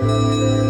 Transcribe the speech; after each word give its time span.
Música 0.00 0.67